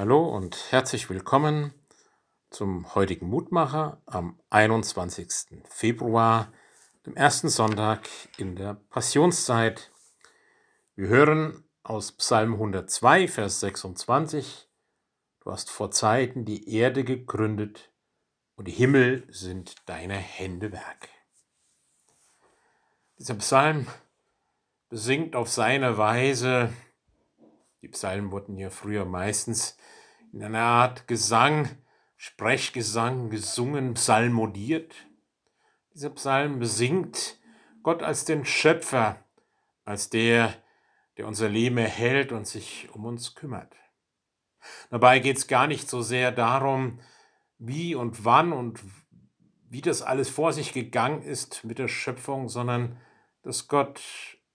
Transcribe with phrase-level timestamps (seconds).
[0.00, 1.74] Hallo und herzlich willkommen
[2.50, 5.60] zum heutigen Mutmacher am 21.
[5.68, 6.52] Februar,
[7.04, 9.90] dem ersten Sonntag in der Passionszeit.
[10.94, 14.68] Wir hören aus Psalm 102, Vers 26,
[15.40, 17.90] Du hast vor Zeiten die Erde gegründet
[18.54, 21.08] und die Himmel sind deine Hände Werk.
[23.18, 23.88] Dieser Psalm
[24.90, 26.72] besingt auf seine Weise
[27.88, 29.78] die Psalmen wurden ja früher meistens
[30.30, 31.70] in einer Art Gesang,
[32.18, 34.94] Sprechgesang gesungen, psalmodiert.
[35.94, 37.38] Dieser Psalm besingt
[37.82, 39.24] Gott als den Schöpfer,
[39.86, 40.54] als der,
[41.16, 43.74] der unser Leben erhält und sich um uns kümmert.
[44.90, 47.00] Dabei geht es gar nicht so sehr darum,
[47.56, 48.80] wie und wann und
[49.70, 53.00] wie das alles vor sich gegangen ist mit der Schöpfung, sondern
[53.40, 54.02] dass Gott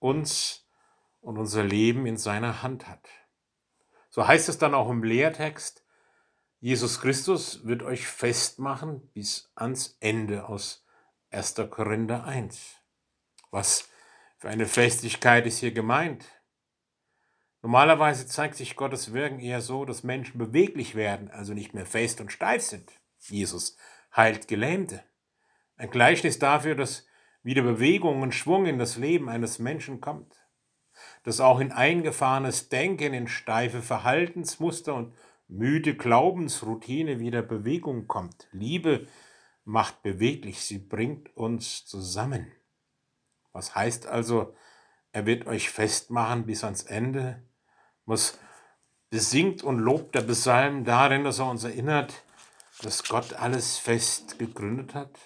[0.00, 0.66] uns
[1.20, 3.08] und unser Leben in seiner Hand hat.
[4.10, 5.84] So heißt es dann auch im Lehrtext,
[6.58, 10.84] Jesus Christus wird euch festmachen bis ans Ende aus
[11.30, 11.54] 1.
[11.70, 12.76] Korinther 1.
[13.52, 13.88] Was
[14.36, 16.26] für eine Festigkeit ist hier gemeint?
[17.62, 22.20] Normalerweise zeigt sich Gottes Wirken eher so, dass Menschen beweglich werden, also nicht mehr fest
[22.20, 22.90] und steif sind.
[23.20, 23.76] Jesus
[24.14, 25.04] heilt Gelähmte.
[25.76, 27.06] Ein Gleichnis dafür, dass
[27.42, 30.34] wieder Bewegung und Schwung in das Leben eines Menschen kommt
[31.22, 35.14] dass auch in eingefahrenes Denken, in steife Verhaltensmuster und
[35.48, 38.48] müde Glaubensroutine wieder Bewegung kommt.
[38.52, 39.06] Liebe
[39.64, 42.50] macht beweglich, sie bringt uns zusammen.
[43.52, 44.54] Was heißt also,
[45.12, 47.42] er wird euch festmachen bis ans Ende?
[48.06, 48.38] Was
[49.10, 52.22] besingt und lobt der Psalm darin, dass er uns erinnert,
[52.82, 55.18] dass Gott alles fest gegründet hat?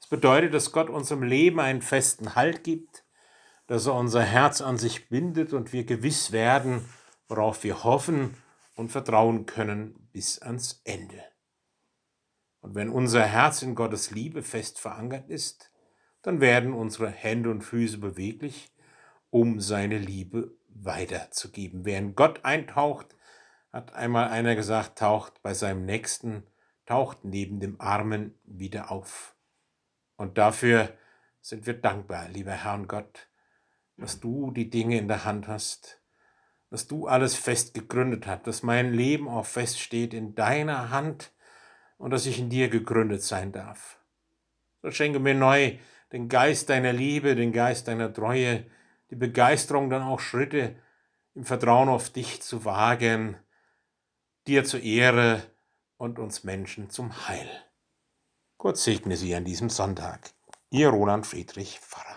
[0.00, 3.04] Es bedeutet, dass Gott unserem Leben einen festen Halt gibt,
[3.70, 6.84] dass er unser Herz an sich bindet und wir gewiss werden,
[7.28, 8.34] worauf wir hoffen
[8.74, 11.22] und vertrauen können bis ans Ende.
[12.62, 15.70] Und wenn unser Herz in Gottes Liebe fest verankert ist,
[16.20, 18.74] dann werden unsere Hände und Füße beweglich,
[19.30, 21.84] um seine Liebe weiterzugeben.
[21.84, 23.14] Wer in Gott eintaucht,
[23.72, 26.42] hat einmal einer gesagt, taucht bei seinem Nächsten,
[26.86, 29.36] taucht neben dem Armen wieder auf.
[30.16, 30.92] Und dafür
[31.40, 33.29] sind wir dankbar, lieber Herr und Gott,
[34.00, 36.00] dass du die Dinge in der Hand hast,
[36.70, 41.32] dass du alles fest gegründet hast, dass mein Leben auch feststeht in deiner Hand
[41.98, 43.98] und dass ich in dir gegründet sein darf.
[44.82, 45.76] So schenke mir neu
[46.12, 48.64] den Geist deiner Liebe, den Geist deiner Treue,
[49.10, 50.76] die Begeisterung, dann auch Schritte
[51.34, 53.36] im Vertrauen auf dich zu wagen,
[54.46, 55.42] dir zur Ehre
[55.96, 57.48] und uns Menschen zum Heil.
[58.56, 60.32] Gott segne Sie an diesem Sonntag.
[60.70, 62.09] Ihr Roland Friedrich Pfarrer.